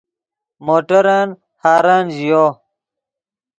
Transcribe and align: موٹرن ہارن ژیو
موٹرن 0.65 1.27
ہارن 1.61 2.05
ژیو 2.17 2.43